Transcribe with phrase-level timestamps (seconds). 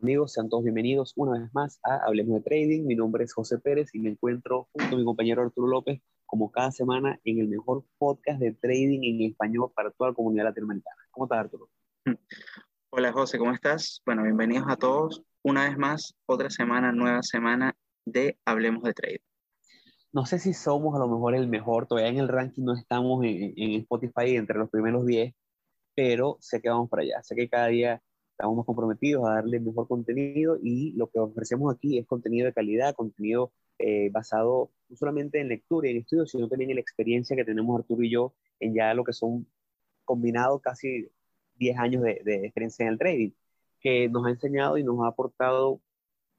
[0.00, 0.32] Hola, ¿qué tal amigos?
[0.32, 2.86] Sean todos bienvenidos una vez más a Hablemos de Trading.
[2.86, 6.50] Mi nombre es José Pérez y me encuentro junto a mi compañero Arturo López como
[6.50, 10.96] cada semana en el mejor podcast de trading en español para toda la comunidad latinoamericana.
[11.10, 11.68] ¿Cómo estás Arturo?
[12.90, 14.00] Hola José, ¿cómo estás?
[14.06, 15.22] Bueno, bienvenidos a todos.
[15.42, 19.24] Una vez más, otra semana, nueva semana de Hablemos de Trading.
[20.12, 23.22] No sé si somos a lo mejor el mejor, todavía en el ranking no estamos
[23.24, 25.34] en, en Spotify entre los primeros 10,
[25.94, 27.22] pero sé que vamos para allá.
[27.22, 28.02] Sé que cada día
[28.40, 32.94] estamos comprometidos a darle mejor contenido y lo que ofrecemos aquí es contenido de calidad,
[32.94, 37.36] contenido eh, basado no solamente en lectura y en estudios, sino también en la experiencia
[37.36, 39.46] que tenemos Arturo y yo en ya lo que son
[40.06, 41.08] combinados casi
[41.56, 43.30] 10 años de, de experiencia en el trading,
[43.78, 45.80] que nos ha enseñado y nos ha aportado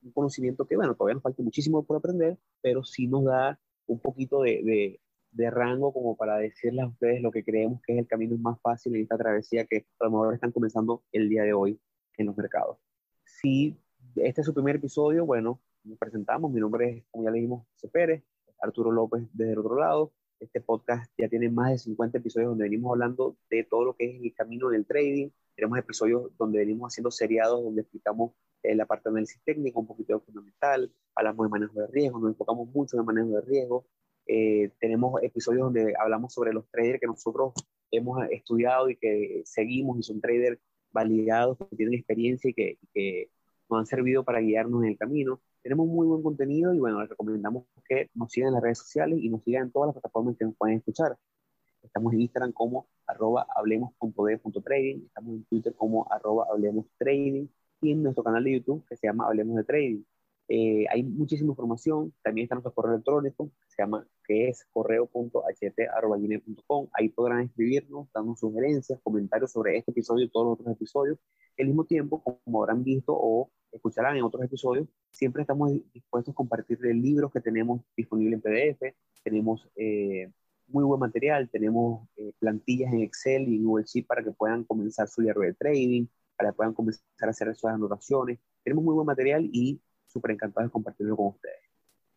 [0.03, 3.99] un conocimiento que, bueno, todavía nos falta muchísimo por aprender, pero sí nos da un
[3.99, 4.99] poquito de, de,
[5.31, 8.59] de, rango como para decirles a ustedes lo que creemos que es el camino más
[8.61, 11.79] fácil en esta travesía que a lo mejor están comenzando el día de hoy
[12.17, 12.77] en los mercados.
[13.25, 13.77] Si
[14.15, 16.51] este es su primer episodio, bueno, nos presentamos.
[16.51, 18.23] Mi nombre es, como ya le dijimos, José Pérez,
[18.61, 20.13] Arturo López desde el otro lado.
[20.39, 24.05] Este podcast ya tiene más de 50 episodios donde venimos hablando de todo lo que
[24.05, 25.29] es el camino del trading.
[25.55, 28.31] Tenemos episodios donde venimos haciendo seriados, donde explicamos
[28.63, 32.19] eh, la parte de análisis técnico, un poquito de fundamental, hablamos de manejo de riesgo,
[32.19, 33.85] nos enfocamos mucho en manejo de riesgo.
[34.25, 37.53] Eh, tenemos episodios donde hablamos sobre los traders que nosotros
[37.91, 40.59] hemos estudiado y que seguimos y son traders
[40.91, 43.29] validados, que tienen experiencia y que, que,
[43.69, 45.41] nos han servido para guiarnos en el camino.
[45.63, 49.19] Tenemos muy buen contenido y bueno, les recomendamos que nos sigan en las redes sociales
[49.21, 51.17] y nos sigan en todas las plataformas que nos pueden escuchar.
[51.81, 56.85] Estamos en Instagram como arroba hablemos.de.trading, estamos en Twitter como arroba hablemos
[57.81, 60.03] y en nuestro canal de YouTube que se llama Hablemos de Trading.
[60.53, 65.29] Eh, hay muchísima información, también está nuestro correo electrónico, que se llama, que es correo.ht.com.
[66.91, 71.19] Ahí podrán escribirnos, darnos sugerencias, comentarios sobre este episodio y todos los otros episodios.
[71.57, 76.35] Al mismo tiempo, como habrán visto o escucharán en otros episodios, siempre estamos dispuestos a
[76.35, 78.93] compartir libros que tenemos disponibles en PDF,
[79.23, 80.33] tenemos eh,
[80.67, 84.65] muy buen material, tenemos eh, plantillas en Excel y en Google Sheet para que puedan
[84.65, 88.37] comenzar su diario de trading, para que puedan comenzar a hacer esas anotaciones.
[88.65, 89.79] Tenemos muy buen material y
[90.11, 91.59] súper encantado de compartirlo con ustedes.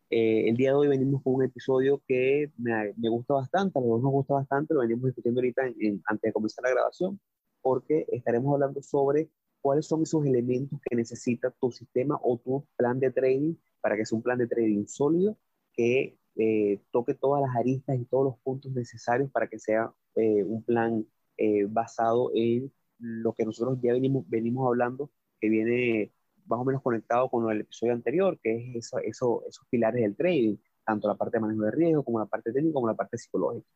[0.09, 3.81] Eh, el día de hoy venimos con un episodio que me, me, gusta bastante, a
[3.81, 7.19] los dos nos gusta bastante, lo venimos discutiendo ahorita en, antes de comenzar la grabación,
[7.61, 9.29] porque estaremos hablando sobre
[9.61, 14.05] cuáles son esos elementos que necesita tu sistema o tu plan de trading para que
[14.05, 15.37] sea un plan de trading sólido
[15.73, 20.43] que eh, toque todas las aristas y todos los puntos necesarios para que sea eh,
[20.43, 21.05] un plan
[21.37, 26.11] eh, basado en lo que nosotros ya venimos, venimos hablando, que viene
[26.45, 30.15] más o menos conectado con el episodio anterior, que es eso, eso, esos pilares del
[30.15, 33.17] trading, tanto la parte de manejo de riesgo como la parte técnica como la parte
[33.17, 33.67] psicológica.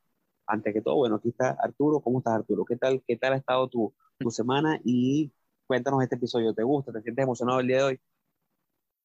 [0.47, 2.02] Antes que todo, bueno, aquí está Arturo.
[2.02, 2.66] ¿Cómo estás, Arturo?
[2.66, 4.79] ¿Qué tal, qué tal ha estado tu, tu semana?
[4.84, 5.31] Y
[5.68, 6.53] cuéntanos este episodio.
[6.53, 6.91] ¿Te gusta?
[6.91, 8.02] ¿Te sientes emocionado el día de hoy?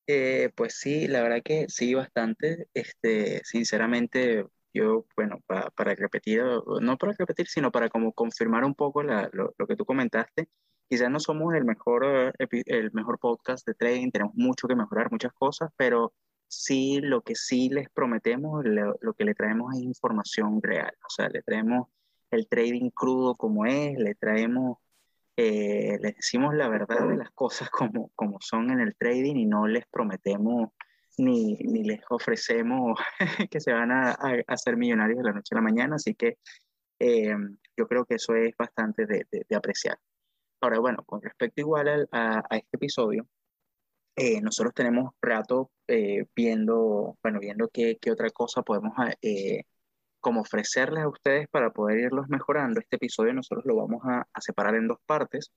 [0.07, 2.69] Eh, pues sí, la verdad que sí, bastante.
[2.75, 6.43] Este, sinceramente, yo, bueno, para, para repetir,
[6.81, 10.49] no para repetir, sino para como confirmar un poco la, lo, lo que tú comentaste,
[10.89, 15.33] Quizás no somos el mejor, el mejor podcast de trading, tenemos mucho que mejorar, muchas
[15.33, 16.13] cosas, pero
[16.49, 20.93] sí, lo que sí les prometemos, lo, lo que le traemos es información real.
[21.07, 21.89] O sea, le traemos
[22.31, 24.79] el trading crudo como es, le traemos,
[25.37, 29.47] eh, les decimos la verdad de las cosas como, como son en el trading y
[29.47, 30.71] no les prometemos
[31.17, 32.99] ni, ni les ofrecemos
[33.51, 35.97] que se van a, hacer millonarios de la noche a la mañana.
[35.97, 36.39] Así que
[36.99, 37.37] eh,
[37.77, 39.99] yo creo que eso es bastante de, de apreciar.
[40.65, 43.27] Ahora, bueno, con respecto igual a, a, este episodio,
[44.17, 49.65] eh, nosotros tenemos rato eh, viendo, bueno, viendo qué, qué, otra cosa podemos eh,
[50.21, 52.81] como ofrecerles a ustedes para poder irlos mejorando.
[52.81, 55.53] Este episodio nosotros lo vamos a, a separar en dos partes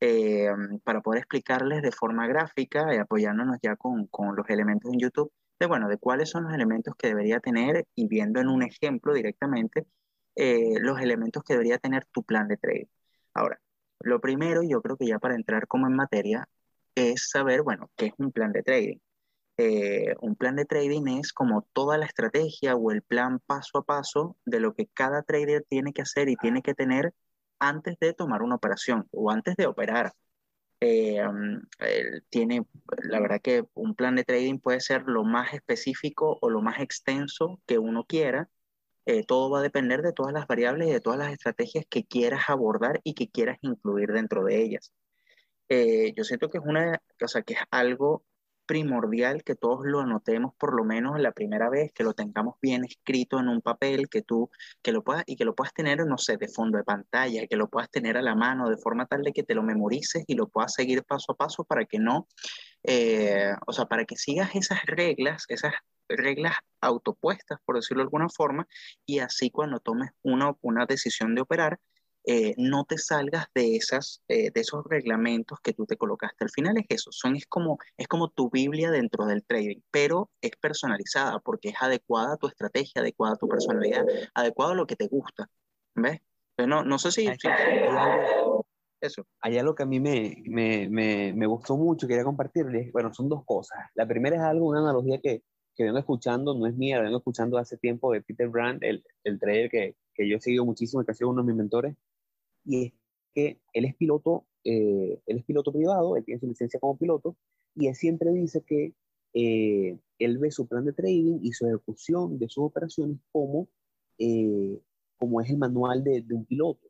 [0.00, 0.48] eh,
[0.84, 5.32] para poder explicarles de forma gráfica y apoyándonos ya con, con los elementos en YouTube
[5.60, 9.14] de, bueno, de cuáles son los elementos que debería tener y viendo en un ejemplo
[9.14, 9.86] directamente
[10.36, 12.86] eh, los elementos que debería tener tu plan de trading.
[13.34, 13.60] Ahora,
[14.00, 16.48] lo primero, yo creo que ya para entrar como en materia,
[16.94, 18.98] es saber, bueno, qué es un plan de trading.
[19.56, 23.82] Eh, un plan de trading es como toda la estrategia o el plan paso a
[23.84, 27.12] paso de lo que cada trader tiene que hacer y tiene que tener
[27.58, 30.14] antes de tomar una operación o antes de operar.
[30.80, 31.20] Eh,
[32.30, 32.64] tiene,
[33.02, 36.80] la verdad que un plan de trading puede ser lo más específico o lo más
[36.80, 38.48] extenso que uno quiera
[39.10, 42.04] eh, todo va a depender de todas las variables y de todas las estrategias que
[42.04, 44.92] quieras abordar y que quieras incluir dentro de ellas.
[45.68, 48.24] Eh, yo siento que es una, o sea, que es algo
[48.66, 52.84] primordial que todos lo anotemos por lo menos la primera vez, que lo tengamos bien
[52.84, 54.48] escrito en un papel, que tú,
[54.80, 57.56] que lo puedas, y que lo puedas tener, no sé, de fondo de pantalla, que
[57.56, 60.34] lo puedas tener a la mano de forma tal de que te lo memorices y
[60.36, 62.28] lo puedas seguir paso a paso para que no,
[62.84, 65.74] eh, o sea, para que sigas esas reglas, esas
[66.16, 68.66] reglas autopuestas, por decirlo de alguna forma,
[69.06, 71.78] y así cuando tomes una, una decisión de operar,
[72.24, 76.44] eh, no te salgas de, esas, eh, de esos reglamentos que tú te colocaste.
[76.44, 80.30] Al final es eso, son, es, como, es como tu Biblia dentro del trading, pero
[80.42, 84.04] es personalizada porque es adecuada a tu estrategia, adecuada a tu personalidad,
[84.34, 85.48] adecuada a lo que te gusta.
[85.94, 86.20] ¿Ves?
[86.58, 87.26] no, no sé si...
[87.26, 87.38] Hay,
[89.00, 89.26] eso.
[89.40, 92.92] Hay algo que a mí me, me, me, me gustó mucho, quería compartirles.
[92.92, 93.78] Bueno, son dos cosas.
[93.94, 95.42] La primera es algo, una analogía que,
[95.80, 99.40] que vengo escuchando, no es mía, vengo escuchando hace tiempo de Peter Brand, el, el
[99.40, 101.96] trader que, que yo he seguido muchísimo, que ha sido uno de mis mentores,
[102.66, 102.92] y es
[103.34, 107.34] que él es piloto, eh, él es piloto privado, él tiene su licencia como piloto,
[107.74, 108.92] y él siempre dice que
[109.32, 113.66] eh, él ve su plan de trading y su ejecución de sus operaciones como,
[114.18, 114.78] eh,
[115.16, 116.88] como es el manual de, de, un piloto.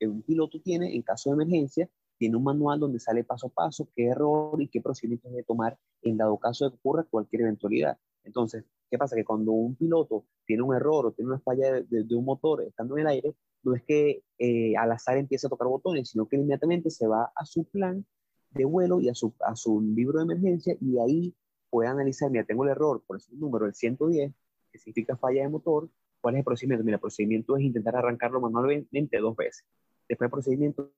[0.00, 1.88] Que un piloto tiene, en caso de emergencia,
[2.18, 5.78] tiene un manual donde sale paso a paso qué error y qué procedimientos debe tomar
[6.02, 7.98] en dado caso de que ocurra cualquier eventualidad.
[8.24, 9.16] Entonces, ¿qué pasa?
[9.16, 12.62] Que cuando un piloto tiene un error o tiene una falla de, de un motor
[12.62, 16.26] estando en el aire, no es que eh, al azar empiece a tocar botones, sino
[16.26, 18.04] que inmediatamente se va a su plan
[18.50, 21.34] de vuelo y a su, a su libro de emergencia y ahí
[21.70, 24.32] puede analizar, mira, tengo el error, por ese número, el 110,
[24.70, 25.88] que significa falla de motor,
[26.20, 26.84] ¿cuál es el procedimiento?
[26.84, 29.64] Mira, el procedimiento es intentar arrancarlo manualmente dos veces.
[30.08, 30.92] Después el procedimiento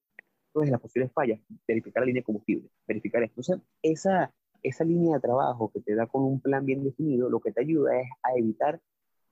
[0.55, 3.41] es las posibles fallas, verificar la línea de combustible, verificar esto.
[3.41, 4.33] Entonces, esa,
[4.65, 7.61] esa línea de trabajo que te da con un plan bien definido, lo que te
[7.61, 8.81] ayuda es a evitar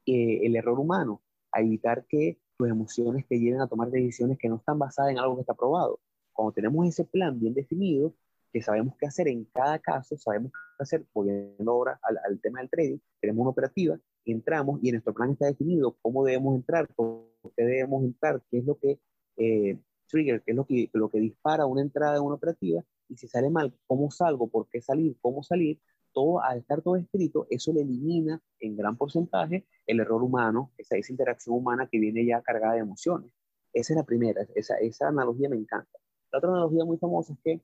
[0.07, 4.49] eh, el error humano, a evitar que tus emociones te lleven a tomar decisiones que
[4.49, 5.99] no están basadas en algo que está probado.
[6.33, 8.15] Cuando tenemos ese plan bien definido,
[8.53, 12.61] que sabemos qué hacer en cada caso, sabemos qué hacer, volviendo ahora al, al tema
[12.61, 16.89] del trading, tenemos una operativa, entramos y en nuestro plan está definido cómo debemos entrar,
[16.95, 17.25] por
[17.57, 19.01] qué debemos entrar, qué es lo que
[19.37, 23.17] eh, trigger, qué es lo que, lo que dispara una entrada en una operativa, y
[23.17, 25.79] si sale mal, cómo salgo, por qué salir, cómo salir,
[26.13, 30.97] todo, al estar todo escrito, eso le elimina en gran porcentaje el error humano, esa,
[30.97, 33.31] esa interacción humana que viene ya cargada de emociones.
[33.73, 35.99] Esa es la primera, esa, esa analogía me encanta.
[36.31, 37.61] La otra analogía muy famosa es que,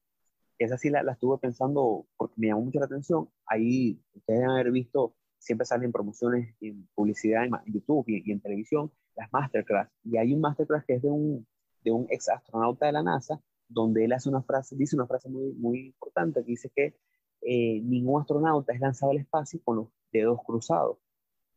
[0.59, 4.51] esa sí la, la estuve pensando porque me llamó mucho la atención, ahí ustedes deben
[4.51, 10.17] haber visto, siempre salen promociones en publicidad en, YouTube y, en televisión, las masterclass, y
[10.17, 11.47] hay un masterclass que es de un,
[11.85, 15.29] de un ex astronauta de la NASA, donde él hace una frase, dice una frase
[15.29, 16.97] muy, muy importante, que dice que
[17.43, 20.99] eh, ningún astronauta es lanzado al espacio con los dedos cruzados.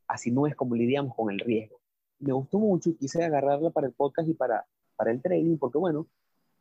[0.07, 1.79] Así no es como lidiamos con el riesgo.
[2.19, 5.77] Me gustó mucho y quise agarrarla para el podcast y para, para el trading, porque
[5.77, 6.07] bueno,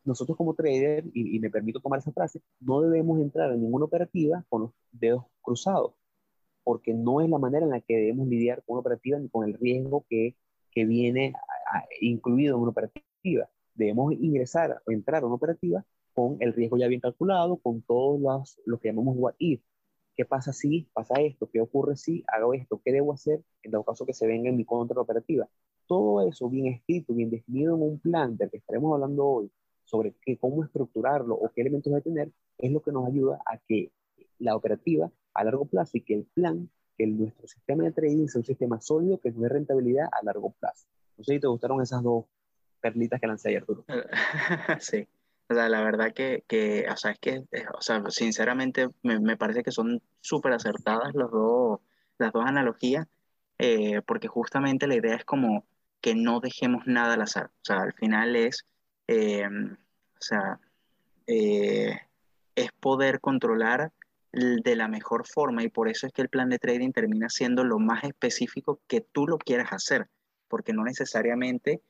[0.04, 4.44] nosotros como trader, y, me permito tomar esa frase, no debemos entrar en ninguna operativa
[4.48, 5.94] con los dedos cruzados,
[6.62, 9.46] porque no es la manera en la que debemos lidiar con una operativa ni con
[9.46, 10.36] el riesgo que,
[10.70, 11.34] que viene
[12.00, 13.50] incluido en una operativa.
[13.80, 18.20] Debemos ingresar o entrar a una operativa con el riesgo ya bien calculado, con todos
[18.20, 19.62] los, lo que llamamos what if.
[20.14, 21.48] ¿Qué pasa si pasa esto?
[21.50, 22.82] ¿Qué ocurre si hago esto?
[22.84, 25.48] ¿Qué debo hacer en dado caso que se venga en mi contra operativa?
[25.86, 29.50] Todo eso bien escrito, bien definido en un plan del que estaremos hablando hoy,
[29.84, 33.56] sobre qué, cómo estructurarlo o qué elementos debe tener, es lo que nos ayuda a
[33.66, 33.92] que
[34.38, 38.40] la operativa a largo plazo y que el plan, que nuestro sistema de trading sea
[38.40, 40.86] un sistema sólido que nos dé rentabilidad a largo plazo.
[41.16, 42.26] No sé si te gustaron esas dos
[42.80, 43.84] perlitas que lancé ayer, Arturo.
[44.80, 45.06] Sí.
[45.48, 49.18] O sea, la verdad que, que o sea, es que, eh, o sea, sinceramente me,
[49.18, 51.80] me parece que son súper acertadas los dos,
[52.18, 53.08] las dos analogías,
[53.58, 55.66] eh, porque justamente la idea es como
[56.00, 57.46] que no dejemos nada al azar.
[57.46, 58.64] O sea, al final es,
[59.08, 60.60] eh, o sea,
[61.26, 63.92] es poder controlar
[64.32, 67.64] de la mejor forma y por eso es que el plan de trading termina siendo
[67.64, 70.08] lo más específico que tú lo quieras hacer,
[70.48, 71.82] porque no necesariamente,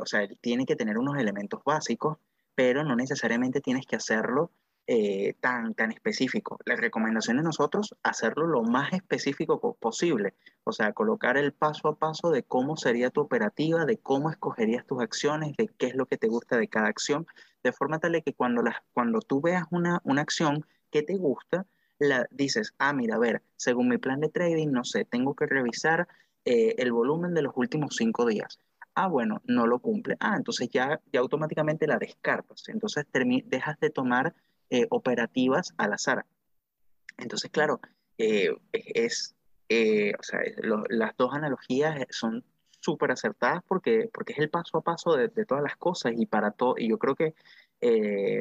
[0.00, 2.18] o sea, tiene que tener unos elementos básicos
[2.60, 4.50] pero no necesariamente tienes que hacerlo
[4.86, 6.58] eh, tan, tan específico.
[6.66, 10.34] La recomendación de nosotros, hacerlo lo más específico posible,
[10.64, 14.84] o sea, colocar el paso a paso de cómo sería tu operativa, de cómo escogerías
[14.84, 17.26] tus acciones, de qué es lo que te gusta de cada acción,
[17.62, 21.64] de forma tal que cuando, las, cuando tú veas una, una acción que te gusta,
[21.98, 25.46] la, dices, ah, mira, a ver, según mi plan de trading, no sé, tengo que
[25.46, 26.08] revisar
[26.44, 28.58] eh, el volumen de los últimos cinco días
[28.94, 30.16] Ah, bueno, no lo cumple.
[30.20, 32.68] Ah, entonces ya, ya automáticamente la descartas.
[32.68, 34.34] Entonces dejas de tomar
[34.68, 36.26] eh, operativas al azar.
[37.18, 37.80] Entonces, claro,
[38.18, 39.34] eh, es,
[39.68, 40.40] eh, o sea,
[40.88, 42.44] las dos analogías son
[42.80, 46.50] súper acertadas porque, porque es el paso a paso de, todas las cosas y para
[46.50, 46.74] todo.
[46.76, 47.34] Y yo creo que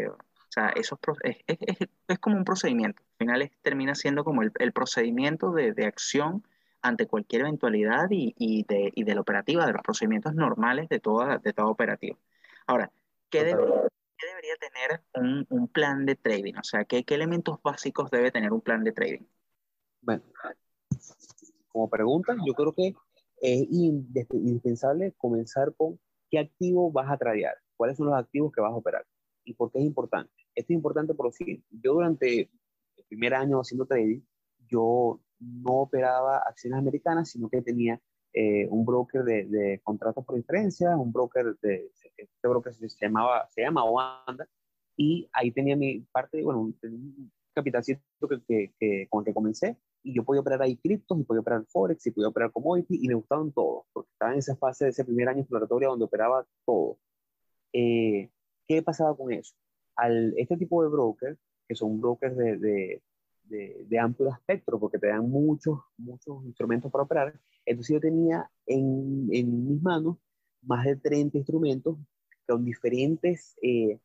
[0.10, 3.04] O sea, esos es, es, es, como un procedimiento.
[3.20, 6.44] Al final termina siendo como el, el procedimiento de, de, acción
[6.82, 11.00] ante cualquier eventualidad y, y, de, y de la operativa, de los procedimientos normales de
[11.00, 12.18] toda, de toda operativa.
[12.68, 12.92] Ahora,
[13.30, 13.84] ¿qué, debería,
[14.18, 16.56] ¿qué debería tener un, un, plan de trading?
[16.56, 19.26] O sea, ¿qué, ¿qué elementos básicos debe tener un plan de trading?
[20.02, 20.24] Bueno,
[21.68, 22.96] como pregunta, yo creo que
[23.42, 28.72] es indispensable comenzar con qué activo vas a tradear, cuáles son los activos que vas
[28.72, 29.06] a operar
[29.46, 30.32] y por qué es importante.
[30.56, 31.66] Esto es importante por siguiente.
[31.72, 34.22] Yo durante el primer año haciendo trading,
[34.68, 38.00] yo no operaba acciones americanas, sino que tenía
[38.34, 43.48] eh, un broker de, de, contratos por diferencia, un broker de, este broker se, llamaba,
[43.50, 44.48] se llama Wanda,
[44.96, 49.78] y ahí tenía mi parte, bueno, un capitalcito que, que, que, con el que comencé,
[50.04, 53.08] y yo podía operar ahí criptos, y podía operar Forex, y podía operar commodity, y
[53.08, 56.46] me gustaban todos, porque estaba en esa fase de ese primer año exploratorio donde operaba
[56.66, 56.98] todo.
[57.74, 58.30] Eh,
[58.68, 59.56] ¿Qué pasaba con eso?
[59.96, 63.04] Al, este tipo de brokers, que son brokers de, de,
[63.50, 69.28] de, amplio espectro, porque te dan muchos, muchos instrumentos para operar, entonces yo tenía en,
[69.32, 70.18] en mis manos
[70.62, 71.98] más de 30 instrumentos
[72.48, 74.00] con diferentes, eh,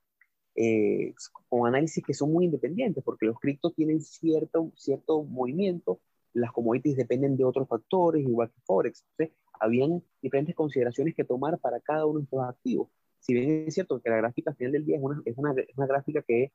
[0.55, 1.15] eh,
[1.49, 6.01] con análisis que son muy independientes, porque los criptos tienen cierto, cierto movimiento,
[6.33, 9.05] las commodities dependen de otros factores, igual que Forex.
[9.13, 12.89] Entonces, habían diferentes consideraciones que tomar para cada uno de estos activos.
[13.21, 15.53] Si bien es cierto que la gráfica al final del día es una, es una,
[15.53, 16.53] es una gráfica que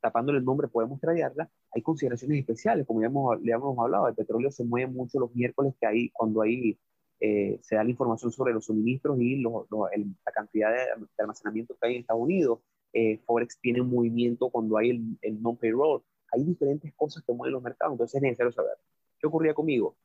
[0.00, 4.14] tapándole el nombre podemos tradearla, hay consideraciones especiales, como ya hemos, ya hemos hablado, el
[4.14, 6.78] petróleo se mueve mucho los miércoles que hay, cuando hay,
[7.20, 11.88] eh, se da la información sobre los suministros y el, la cantidad de, almacenamiento que
[11.88, 12.60] hay en Estados Unidos.
[12.92, 16.02] Eh, Forex tiene un movimiento cuando hay el, el non-payroll.
[16.32, 18.74] Hay diferentes cosas que mueven los mercados, entonces es necesario saber.
[19.18, 19.96] ¿Qué ocurría conmigo?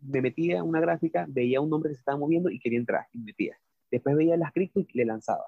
[0.00, 3.18] Me metía una gráfica, veía un nombre que se estaba moviendo y quería entrar, y
[3.18, 3.56] me metía.
[3.90, 5.44] Después veía las cripto y le lanzaba.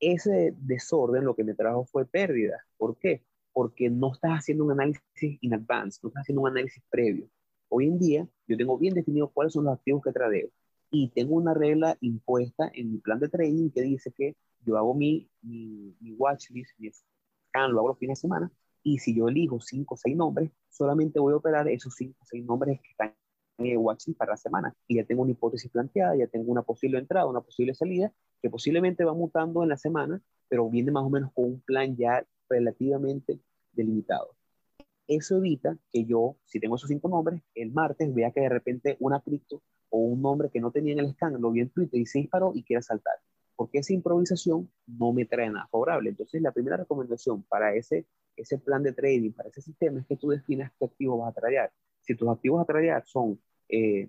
[0.00, 2.64] Ese desorden lo que me trajo fue pérdida.
[2.76, 3.22] ¿Por qué?
[3.54, 7.30] Porque no estás haciendo un análisis in advance, no estás haciendo un análisis previo.
[7.70, 10.50] Hoy en día yo tengo bien definido cuáles son los activos que tradeo
[10.90, 14.94] y tengo una regla impuesta en mi plan de trading que dice que yo hago
[14.94, 19.28] mi, mi, mi watchlist, mi scan, lo hago los fines de semana y si yo
[19.28, 22.90] elijo 5 o 6 nombres, solamente voy a operar esos 5 o 6 nombres que
[22.90, 23.14] están
[23.58, 26.62] en el watchlist para la semana y ya tengo una hipótesis planteada, ya tengo una
[26.62, 31.04] posible entrada, una posible salida que posiblemente va mutando en la semana, pero viene más
[31.04, 33.40] o menos con un plan ya relativamente
[33.72, 34.36] delimitado.
[35.06, 38.96] Eso evita que yo, si tengo esos cinco nombres, el martes vea que de repente
[39.00, 42.00] una cripto o un nombre que no tenía en el scan lo vi en Twitter
[42.00, 43.14] y se disparó y quiera saltar.
[43.54, 46.10] Porque esa improvisación no me trae nada favorable.
[46.10, 48.06] Entonces, la primera recomendación para ese,
[48.36, 51.40] ese plan de trading, para ese sistema, es que tú definas qué activos vas a
[51.40, 51.70] tradear.
[52.00, 54.08] Si tus activos a tradear son eh,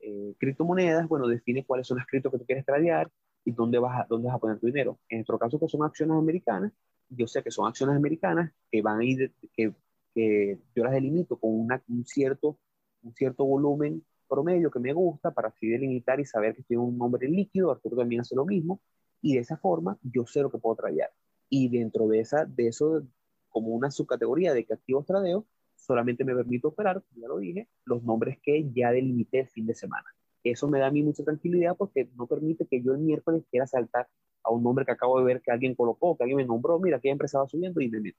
[0.00, 3.10] eh, criptomonedas, bueno, define cuáles son las criptos que tú quieres tradear
[3.44, 4.98] y dónde vas, dónde vas a poner tu dinero.
[5.08, 6.72] En nuestro caso, que son acciones americanas,
[7.16, 9.74] yo sé que son acciones americanas que van a ir, que,
[10.14, 12.58] que yo las delimito con una, un, cierto,
[13.02, 16.96] un cierto volumen promedio que me gusta para así delimitar y saber que tiene un
[16.96, 18.80] nombre líquido, Arturo también hace lo mismo,
[19.20, 21.10] y de esa forma yo sé lo que puedo tradear.
[21.48, 23.06] Y dentro de, esa, de eso,
[23.50, 28.02] como una subcategoría de que activos tradeo, solamente me permito operar, ya lo dije, los
[28.04, 30.06] nombres que ya delimité el fin de semana.
[30.42, 33.66] Eso me da a mí mucha tranquilidad porque no permite que yo el miércoles quiera
[33.66, 34.08] saltar
[34.44, 37.00] a un nombre que acabo de ver que alguien colocó, que alguien me nombró, mira,
[37.00, 38.18] que empresa va subiendo y me meto.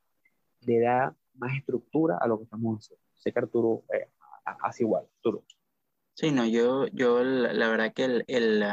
[0.62, 3.04] Le da más estructura a lo que estamos haciendo.
[3.16, 4.10] Sé que Arturo eh,
[4.46, 5.44] hace igual, Arturo.
[6.14, 8.64] Sí, no, yo, yo la, la verdad que el, el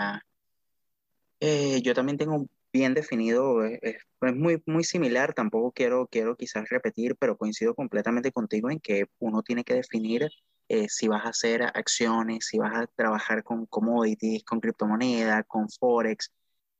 [1.40, 3.96] eh, yo también tengo bien definido, es, es,
[4.36, 9.42] muy, muy similar, tampoco quiero, quiero quizás repetir, pero coincido completamente contigo en que uno
[9.42, 10.28] tiene que definir
[10.68, 15.68] eh, si vas a hacer acciones, si vas a trabajar con commodities, con criptomonedas, con
[15.68, 16.30] forex,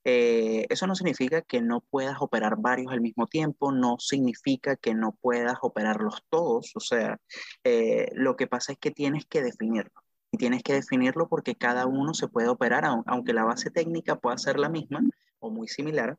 [0.05, 4.95] eh, eso no significa que no puedas operar varios al mismo tiempo, no significa que
[4.95, 7.21] no puedas operarlos todos, o sea,
[7.65, 10.03] eh, lo que pasa es que tienes que definirlo.
[10.33, 14.39] Y tienes que definirlo porque cada uno se puede operar, aunque la base técnica pueda
[14.39, 15.01] ser la misma
[15.41, 16.19] o muy similar,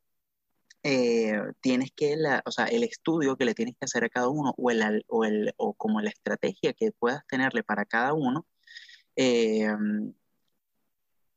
[0.83, 4.53] eh, tienes que, o sea, el estudio que le tienes que hacer a cada uno
[4.57, 8.45] o, el, o como la estrategia que puedas tenerle para cada uno,
[9.15, 9.67] eh,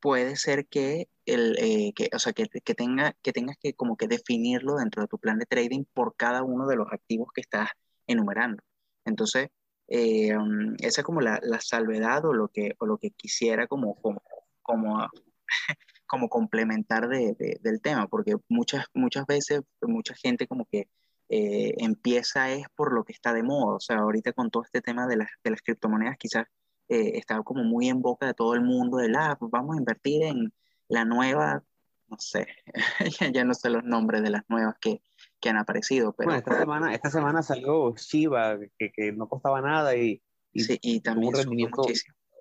[0.05, 3.97] puede ser que, el, eh, que, o sea, que, que, tenga, que tengas que como
[3.97, 7.41] que definirlo dentro de tu plan de trading por cada uno de los activos que
[7.41, 7.69] estás
[8.05, 8.61] enumerando.
[9.03, 9.49] Entonces,
[9.87, 13.65] eh, um, esa es como la, la, salvedad o lo que, o lo que quisiera
[13.65, 14.21] como, como,
[14.61, 15.09] como,
[16.05, 20.87] como complementar de, del tema, porque muchas, muchas veces mucha gente como que
[21.29, 24.81] eh, empieza es por lo que está de moda, o sea, ahorita con todo este
[24.81, 26.45] tema de las, de las criptomonedas quizás
[26.89, 29.75] eh, está como muy en boca de todo el mundo, de la, ah, pues vamos
[29.75, 30.53] a invertir en
[30.87, 31.63] la nueva,
[32.07, 32.47] no sé,
[33.33, 35.01] ya, no sé los nombres de las nuevas que,
[35.39, 36.27] que han aparecido, pero...
[36.27, 40.21] Bueno, esta semana, esta semana salió Shiba, que, que no costaba nada y,
[40.53, 41.83] y, sí, y también un rendimiento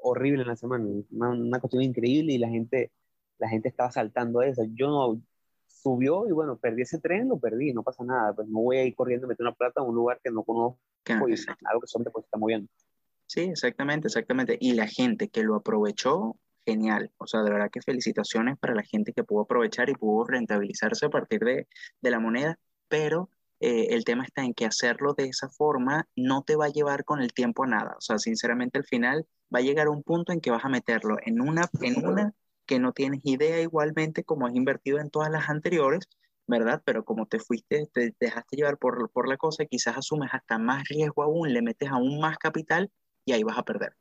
[0.02, 2.92] horrible en la semana, una, una, cuestión increíble y la gente,
[3.38, 4.62] la gente estaba saltando a eso.
[4.74, 5.22] Yo no,
[5.84, 8.84] subió y bueno, perdí ese tren, lo perdí, no pasa nada, pues no voy a
[8.84, 11.34] ir corriendo a meter una plata en un lugar que no conozco y
[11.64, 12.68] algo que solamente pues está moviendo.
[13.26, 14.56] Sí, exactamente, exactamente.
[14.60, 17.12] Y la gente que lo aprovechó, genial.
[17.18, 21.06] O sea, de verdad que felicitaciones para la gente que pudo aprovechar y pudo rentabilizarse
[21.06, 21.68] a partir de,
[22.00, 26.42] de la moneda, pero eh, el tema está en que hacerlo de esa forma no
[26.42, 27.94] te va a llevar con el tiempo a nada.
[27.96, 31.16] O sea, sinceramente al final va a llegar un punto en que vas a meterlo
[31.24, 32.34] en una, en una
[32.66, 36.08] que no tienes idea igualmente como has invertido en todas las anteriores,
[36.46, 36.82] ¿verdad?
[36.84, 40.84] Pero como te fuiste, te dejaste llevar por, por la cosa, quizás asumes hasta más
[40.88, 42.90] riesgo aún, le metes aún más capital
[43.24, 43.96] y ahí vas a perder.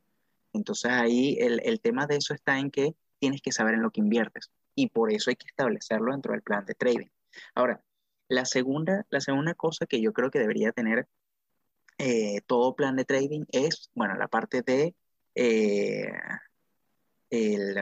[0.52, 3.90] Entonces ahí el, el tema de eso está en que tienes que saber en lo
[3.90, 7.08] que inviertes y por eso hay que establecerlo dentro del plan de trading.
[7.54, 7.82] Ahora,
[8.28, 11.08] la segunda, la segunda cosa que yo creo que debería tener
[11.98, 14.94] eh, todo plan de trading es, bueno, la parte de
[15.34, 16.12] eh,
[17.30, 17.76] el,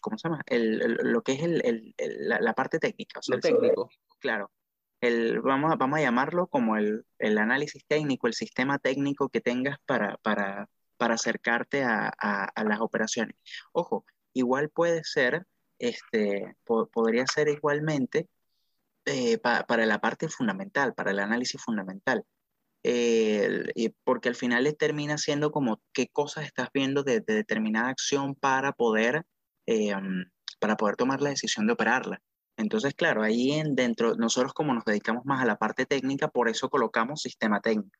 [0.00, 0.42] ¿cómo se llama?
[0.46, 3.20] El, lo que es el, la, parte técnica.
[3.28, 3.90] lo técnico.
[4.20, 4.50] Claro.
[5.00, 9.78] El, vamos, a, vamos a llamarlo como el, análisis técnico, el sistema técnico que tengas
[9.84, 13.36] para, para, para acercarte a, a, las operaciones.
[13.72, 15.46] Ojo, igual puede ser,
[15.78, 18.28] este, podría ser igualmente
[19.04, 22.24] eh, para la parte fundamental, para el análisis fundamental.
[24.04, 28.72] porque al final termina siendo como qué cosas estás viendo de, de determinada acción para
[28.72, 29.24] poder,
[29.66, 29.92] eh,
[30.60, 32.20] para poder tomar la decisión de operarla.
[32.56, 36.48] Entonces, claro, ahí en dentro, nosotros como nos dedicamos más a la parte técnica, por
[36.48, 37.98] eso colocamos sistema técnico.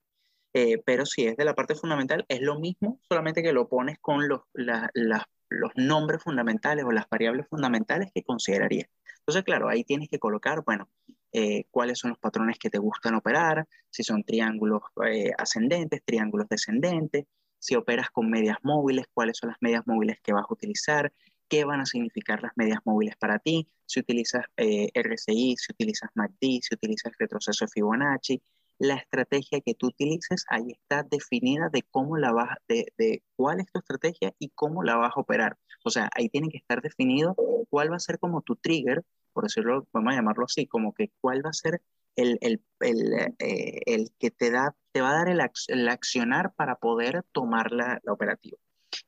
[0.58, 3.98] Eh, pero si es de la parte fundamental, es lo mismo, solamente que lo pones
[3.98, 8.88] con los, los nombres fundamentales o las variables fundamentales que considerarías.
[9.18, 10.88] Entonces, claro, ahí tienes que colocar, bueno,
[11.30, 16.48] eh, cuáles son los patrones que te gustan operar, si son triángulos eh, ascendentes, triángulos
[16.48, 17.26] descendentes,
[17.58, 21.12] si operas con medias móviles, cuáles son las medias móviles que vas a utilizar,
[21.50, 26.62] qué van a significar las medias móviles para ti, si utilizas RSI, si utilizas MACD,
[26.62, 28.40] si utilizas retroceso Fibonacci,
[28.78, 33.60] la estrategia que tú utilices, ahí está definida de cómo la vas, de, de, cuál
[33.60, 35.56] es tu estrategia y cómo la vas a operar.
[35.84, 37.34] O sea, ahí tiene que estar definido
[37.70, 41.10] cuál va a ser como tu trigger, por decirlo, vamos a llamarlo así, como que
[41.20, 41.82] cuál va a ser
[42.16, 45.40] el, el, el, eh, el que te, da, te va a dar el,
[45.88, 48.58] accionar para poder tomar la, la operativa.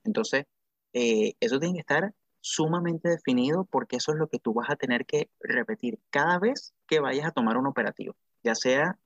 [0.03, 0.45] Entonces,
[0.93, 4.75] eh, eso tiene que estar sumamente definido porque eso es lo que tú vas a
[4.75, 8.97] tener que repetir cada vez que vayas a tomar un operativo, ya sea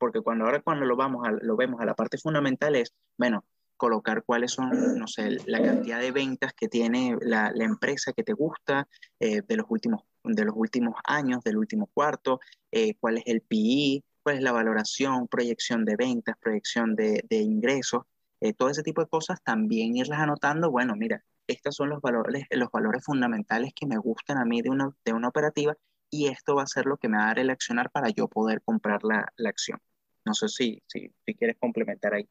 [0.00, 3.44] porque cuando ahora cuando lo, vamos a, lo vemos a la parte fundamental es, bueno,
[3.76, 8.32] colocar cuáles son, no sé, la cantidad de ventas que tiene la, empresa que te
[8.32, 8.88] gusta
[9.20, 12.40] eh, de, los últimos, de los últimos años, del último cuarto,
[12.72, 17.38] eh, cuál es el PI, cuál es la valoración, proyección de ventas, proyección de, de
[17.38, 18.02] ingresos,
[18.40, 22.44] eh, todo ese tipo de cosas, también irlas anotando, bueno, mira, estos son los valores,
[22.50, 25.74] los valores fundamentales que me gustan a mí de una, de una operativa
[26.10, 28.28] y esto va a ser lo que me va a dar el accionar para yo
[28.28, 29.78] poder comprar la, la acción.
[30.24, 32.28] No sé si, si, si, quieres complementar ahí.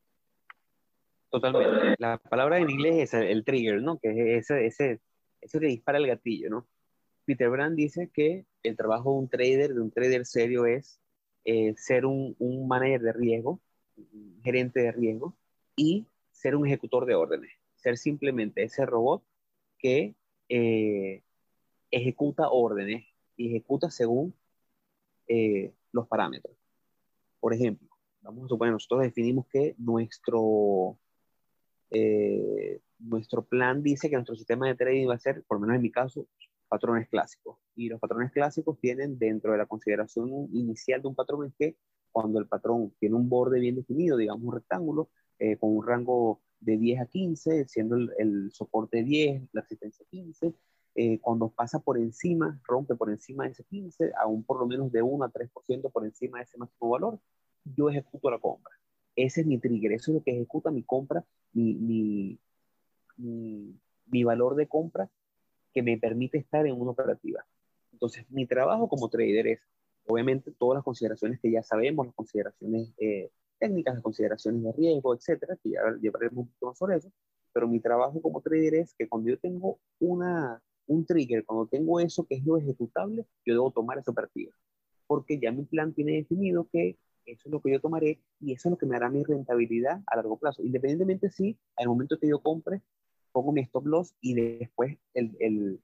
[1.29, 1.95] Totalmente.
[1.99, 3.99] La palabra en inglés es el, trigger, ¿no?
[3.99, 5.01] Que es ese, ese,
[5.41, 6.67] eso que dispara el gatillo, ¿no?
[7.25, 10.99] Peter Brand dice que el trabajo de un trader, de un trader serio, es
[11.45, 13.61] eh, ser un, un manager de riesgo,
[13.97, 15.35] un gerente de riesgo,
[15.75, 17.51] y ser un ejecutor de órdenes.
[17.75, 19.23] Ser simplemente ese robot
[19.77, 20.15] que
[20.49, 21.21] eh,
[21.91, 23.05] ejecuta órdenes
[23.37, 24.33] y ejecuta según
[25.27, 26.55] eh, los parámetros.
[27.39, 27.87] Por ejemplo,
[28.21, 30.97] vamos a suponer, nosotros definimos que nuestro,
[31.89, 35.75] eh, nuestro plan dice que nuestro sistema de trading va a ser, por lo menos
[35.77, 36.27] en mi caso,
[36.67, 37.57] patrones clásicos.
[37.75, 41.75] Y los patrones clásicos tienen dentro de la consideración inicial de un patrón es que
[42.11, 46.41] cuando el patrón tiene un borde bien definido, digamos un rectángulo, eh, con un rango
[46.59, 50.53] de 10 a 15, siendo el, el soporte 10, la asistencia 15,
[50.95, 54.91] eh, cuando pasa por encima, rompe por encima de ese 15, aún por lo menos
[54.91, 57.19] de 1 a 3% por encima de ese máximo valor,
[57.63, 58.73] yo ejecuto la compra.
[59.15, 62.39] Ese es mi trigger, eso es lo que ejecuta mi compra, mi, mi,
[63.17, 65.09] mi, valor de compra
[65.73, 67.45] que me permite estar en una operativa.
[67.91, 69.59] Entonces, mi trabajo como trader es,
[70.07, 75.13] obviamente, todas las consideraciones que ya sabemos, las consideraciones eh, técnicas, las consideraciones de riesgo,
[75.13, 77.11] etcétera, que ya llevaremos un poquito más sobre eso,
[77.53, 81.99] pero mi trabajo como trader es que cuando yo tengo una, un trigger, cuando tengo
[81.99, 84.51] eso que es lo ejecutable, yo debo tomar esa operativa.
[85.07, 88.69] Porque ya mi plan tiene definido que eso es lo que yo tomaré y eso
[88.69, 90.63] es lo que me hará mi rentabilidad a largo plazo.
[90.63, 92.81] Independientemente si al momento que yo compre,
[93.31, 95.79] pongo mi stop loss y después el, el,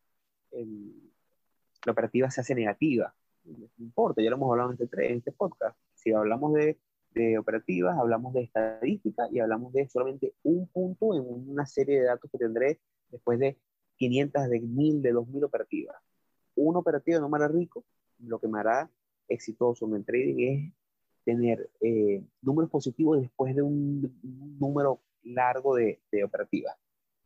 [1.85, 3.13] la operativa se hace negativa.
[3.43, 5.77] No importa, ya lo hemos hablado en este, en este podcast.
[5.93, 6.79] Si hablamos de,
[7.11, 12.07] de operativas, hablamos de estadística y hablamos de solamente un punto en una serie de
[12.07, 12.79] datos que tendré
[13.11, 13.59] después de
[13.97, 15.95] 500, de 1000, de 2000 operativas.
[16.55, 17.83] Una operativa no me hará rico,
[18.19, 18.89] lo que me hará
[19.27, 20.73] exitoso en el trading es
[21.23, 24.19] tener eh, números positivos después de un,
[24.59, 26.75] número largo de, de, operativas.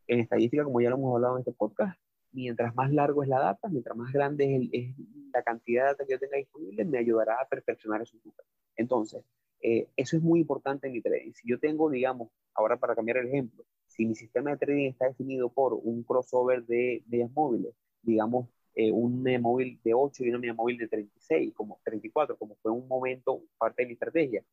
[0.07, 1.99] En estadística, como ya lo hemos hablado en este podcast,
[2.31, 4.95] mientras más largo es la data, mientras más grande es,
[5.33, 8.47] la cantidad de data que yo tenga disponible, me ayudará a perfeccionar esos números.
[8.75, 9.23] Entonces,
[9.61, 11.33] eh, eso es muy importante en mi trading.
[11.33, 15.07] Si yo tengo, digamos, ahora para cambiar el ejemplo, si mi sistema de trading está
[15.07, 20.29] definido por un crossover de medias móviles, digamos, eh, un media móvil de 8 y
[20.29, 24.43] una media móvil de 36, como 34, como fue un momento parte de mi estrategia.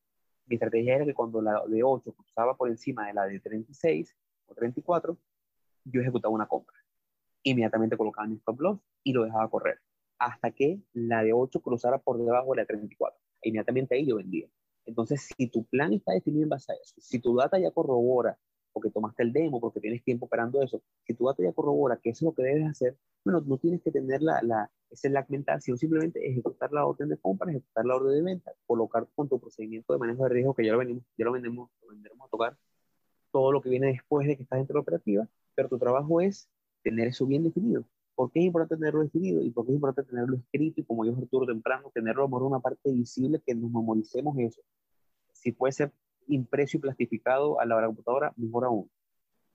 [0.46, 4.16] Mi estrategia era que cuando la de 8 cruzaba por encima de la de 36
[4.46, 5.16] o 34,
[5.84, 6.76] yo ejecutaba una compra.
[7.42, 9.78] Inmediatamente colocaba mi stop loss y lo dejaba correr
[10.18, 13.18] hasta que la de 8 cruzara por debajo de la de 34.
[13.42, 14.48] Inmediatamente ahí yo vendía.
[14.86, 18.38] Entonces, si tu plan está definido en base a eso, si tu data ya corrobora,
[18.76, 22.10] porque tomaste el demo, porque tienes tiempo operando eso, si tu data ya corrobora que
[22.10, 25.24] eso es lo que debes hacer, bueno, no tienes que tener la, la, ese lag
[25.30, 29.30] mental, sino simplemente ejecutar la orden de compra, ejecutar la orden de venta, colocar con
[29.30, 32.26] tu procedimiento de manejo de riesgo, que ya lo, venimos, ya lo, vendemos, lo venderemos
[32.26, 32.58] a tocar,
[33.32, 36.20] todo lo que viene después de que estás dentro de la operativa, pero tu trabajo
[36.20, 36.46] es
[36.82, 37.82] tener eso bien definido.
[38.14, 40.82] ¿Por qué es importante tenerlo definido y por qué es importante tenerlo escrito?
[40.82, 44.60] Y como dijo Arturo temprano, tenerlo en una parte visible que nos memoricemos eso.
[45.32, 45.92] Si puede ser
[46.28, 48.90] impreso y plastificado a la computadora, mejor aún.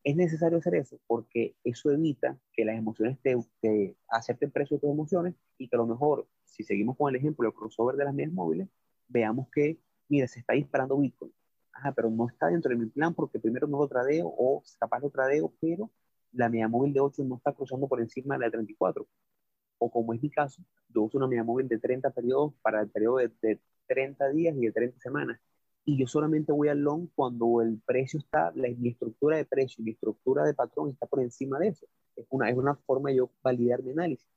[0.03, 4.81] Es necesario hacer eso porque eso evita que las emociones te, te acepten precio de
[4.81, 8.05] tus emociones y que a lo mejor, si seguimos con el ejemplo del crossover de
[8.05, 8.67] las medias móviles,
[9.07, 9.79] veamos que,
[10.09, 11.31] mira, se está disparando Bitcoin.
[11.73, 14.99] Ajá, pero no está dentro de mi plan porque primero no lo tradeo o capaz
[15.01, 15.89] lo tradeo, pero
[16.31, 19.07] la media móvil de 8 no está cruzando por encima de la de 34.
[19.77, 22.89] O como es mi caso, yo uso una media móvil de 30 periodos para el
[22.89, 25.39] periodo de, de 30 días y de 30 semanas.
[25.83, 29.83] Y yo solamente voy al long cuando el precio está, la, mi estructura de precio,
[29.83, 31.87] mi estructura de patrón está por encima de eso.
[32.15, 34.27] Es una, es una forma de yo validar mi análisis.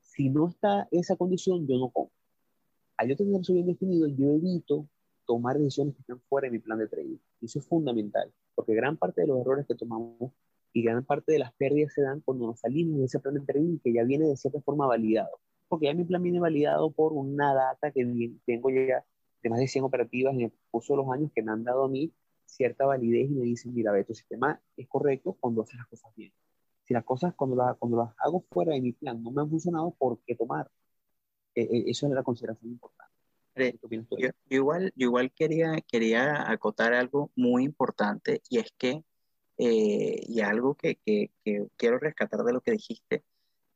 [0.00, 2.14] Si no está esa condición, yo no compro.
[2.96, 4.88] Al yo tener eso bien definido, yo evito
[5.26, 7.16] tomar decisiones que están fuera de mi plan de trading.
[7.40, 10.32] Eso es fundamental, porque gran parte de los errores que tomamos
[10.72, 13.40] y gran parte de las pérdidas se dan cuando nos salimos de ese plan de
[13.40, 15.40] trading que ya viene de cierta forma validado.
[15.68, 18.04] Porque ya mi plan viene validado por una data que
[18.44, 19.04] tengo ya
[19.44, 21.84] de más de 100 operativas en el curso de los años que me han dado
[21.84, 22.10] a mí
[22.46, 26.12] cierta validez y me dicen, mira, ve, tu sistema es correcto cuando haces las cosas
[26.16, 26.32] bien.
[26.84, 29.50] Si las cosas cuando, las cuando las hago fuera de mi plan no me han
[29.50, 30.70] funcionado, ¿por qué tomar?
[31.54, 33.12] E, e, eso es la consideración importante.
[34.48, 39.04] Yo, igual, yo igual quería, quería acotar algo muy importante y es que
[39.58, 41.30] eh, y algo que, que,
[41.76, 43.22] quiero rescatar de lo que dijiste,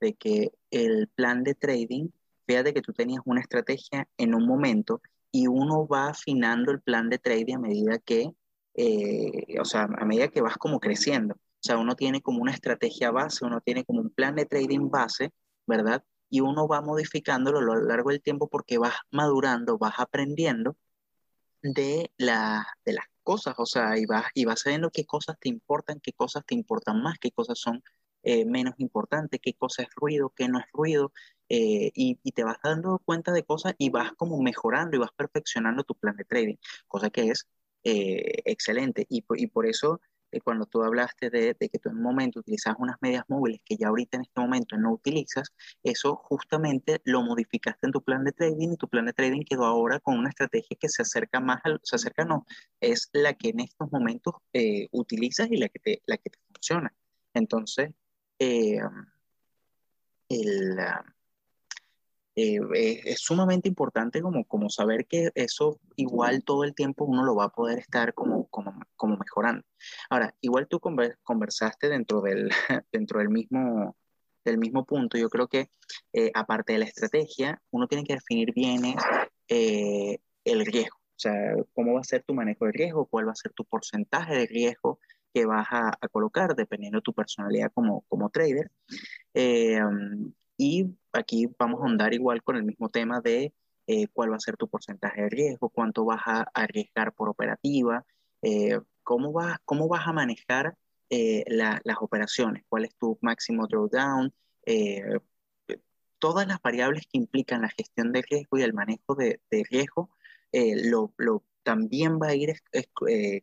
[0.00, 2.08] de que el plan de trading,
[2.46, 5.00] fíjate que tú tenías una estrategia en un momento
[5.30, 8.32] y uno va afinando el plan de trading a medida que,
[8.74, 11.34] eh, o sea, a medida que vas como creciendo.
[11.34, 14.90] O sea, uno tiene como una estrategia base, uno tiene como un plan de trading
[14.90, 15.32] base,
[15.66, 16.04] ¿verdad?
[16.30, 20.76] Y uno va modificándolo a lo largo del tiempo porque vas madurando, vas aprendiendo
[21.62, 25.48] de, la, de las cosas, o sea, y vas, y vas sabiendo qué cosas te
[25.48, 27.82] importan, qué cosas te importan más, qué cosas son
[28.22, 31.12] eh, menos importantes, qué cosa es ruido, qué no es ruido,
[31.48, 35.84] eh, y, te vas dando cuenta de cosas y vas como mejorando y vas perfeccionando
[35.84, 36.56] tu plan de trading,
[36.86, 37.48] cosa que es
[37.84, 39.06] eh, excelente.
[39.08, 40.00] Y, y por eso
[40.44, 43.88] cuando tú hablaste de, que tú en un momento utilizas unas medias móviles que ya
[43.88, 48.72] ahorita en este momento no utilizas, eso justamente lo modificaste en tu plan de trading
[48.72, 51.80] y tu plan de trading quedó ahora con una estrategia que se acerca más, al,
[51.82, 52.46] se acerca no,
[52.80, 56.38] es la que en estos momentos eh, utilizas y la que te, la que te
[56.52, 56.94] funciona.
[57.34, 57.90] Entonces,
[58.38, 58.80] eh,
[60.28, 60.78] el,
[62.40, 67.34] eh, es sumamente importante como, como saber que eso igual todo el tiempo uno lo
[67.34, 69.64] va a poder estar como, como, como mejorando.
[70.08, 72.48] Ahora, igual tú conversaste dentro del,
[72.92, 73.96] dentro del mismo,
[74.44, 75.18] del mismo punto.
[75.18, 75.70] Yo creo que
[76.12, 78.82] eh, aparte de la estrategia, uno tiene que definir bien
[79.48, 80.96] eh, el riesgo.
[80.96, 81.34] O sea,
[81.74, 84.46] cómo va a ser tu manejo de riesgo, cuál va a ser tu porcentaje de
[84.46, 85.00] riesgo
[85.34, 88.70] que vas a, colocar dependiendo de tu personalidad como, como trader.
[90.58, 93.54] Y aquí vamos a andar igual con el mismo tema de
[93.86, 98.04] eh, cuál va a ser tu porcentaje de riesgo, cuánto vas a arriesgar por operativa,
[98.42, 100.76] eh, cómo, vas, cómo vas a manejar
[101.10, 104.34] eh, las operaciones, cuál es tu máximo drawdown,
[106.18, 109.40] todas las variables que implican la gestión de riesgo y el manejo de,
[109.70, 110.10] riesgo,
[110.52, 112.60] lo, también va a ir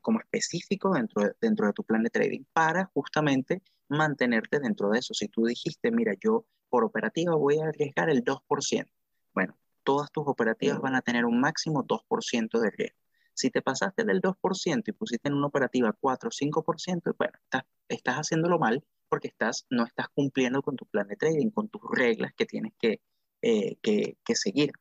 [0.01, 4.99] como específico dentro de, dentro de tu plan de trading para justamente mantenerte dentro de
[4.99, 5.13] eso.
[5.13, 8.89] Si tú dijiste, mira, yo por operativa voy a arriesgar el 2%,
[9.33, 12.99] bueno, todas tus operativas van a tener un máximo 2% de riesgo.
[13.33, 17.63] Si te pasaste del 2% y pusiste en una operativa 4 o 5%, bueno, estás,
[17.89, 21.81] estás haciéndolo mal porque estás, no estás cumpliendo con tu plan de trading, con tus
[21.91, 23.01] reglas que tienes que,
[23.41, 24.71] eh, que, que seguir.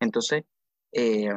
[0.00, 0.44] Entonces,
[0.92, 1.28] eh,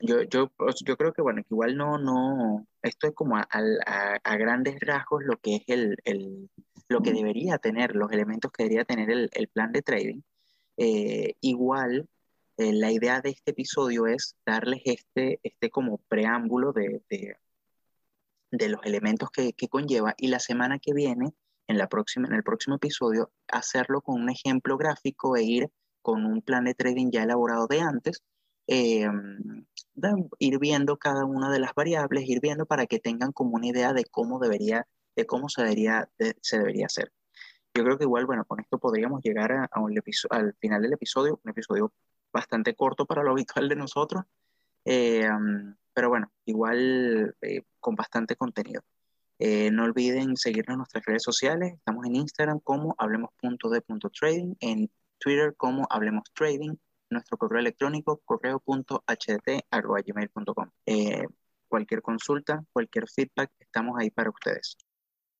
[0.00, 0.50] yo, yo,
[0.84, 5.22] yo creo que, bueno, que igual no, no, esto es como a, a, grandes rasgos
[5.24, 6.50] lo que es el, el,
[6.88, 10.20] lo que debería tener, los elementos que debería tener el, el plan de trading.
[10.76, 12.08] Eh, igual,
[12.56, 17.36] eh, la idea de este episodio es darles este, este como preámbulo de, de,
[18.50, 21.32] de los elementos que, que, conlleva y la semana que viene,
[21.66, 26.24] en, la próxima, en el próximo episodio, hacerlo con un ejemplo gráfico e ir con
[26.24, 28.22] un plan de trading ya elaborado de antes
[28.68, 29.08] eh,
[30.38, 33.92] ir viendo cada una de las variables, ir viendo para que tengan como una idea
[33.94, 36.08] de cómo debería, de cómo se debería,
[36.42, 37.10] se debería hacer.
[37.74, 39.94] Yo creo que igual, bueno, con esto podríamos llegar a, un
[40.30, 41.92] al final del episodio, un episodio
[42.32, 44.24] bastante corto para lo habitual de nosotros,
[44.84, 45.28] eh,
[45.94, 48.82] pero bueno, igual eh, con bastante contenido.
[49.38, 51.74] no olviden seguirnos en nuestras redes sociales.
[51.74, 56.76] Estamos en Instagram como hablemos.de.trading, en Twitter como hablemos trading,
[57.10, 60.70] nuestro correo electrónico correo.htt.gmail.com.
[60.86, 61.26] Eh,
[61.68, 64.76] cualquier consulta, cualquier feedback, estamos ahí para ustedes.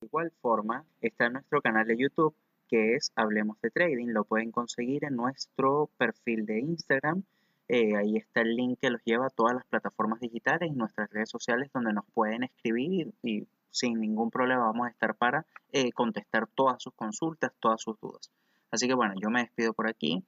[0.01, 2.35] De igual forma, está nuestro canal de YouTube
[2.69, 4.09] que es Hablemos de Trading.
[4.09, 7.25] Lo pueden conseguir en nuestro perfil de Instagram.
[7.69, 11.11] Eh, ahí está el link que los lleva a todas las plataformas digitales y nuestras
[11.11, 15.93] redes sociales donde nos pueden escribir y, sin ningún problema vamos a estar para eh,
[15.93, 18.31] contestar todas sus consultas, todas sus dudas.
[18.71, 20.25] Así que bueno, yo me despido por aquí.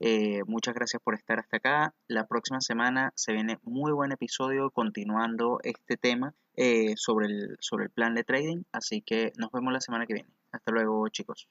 [0.00, 1.94] Eh, muchas gracias por estar hasta acá.
[2.08, 7.84] La próxima semana se viene muy buen episodio continuando este tema eh, sobre, el, sobre
[7.84, 8.62] el plan de trading.
[8.72, 10.30] Así que nos vemos la semana que viene.
[10.52, 11.48] Hasta luego chicos.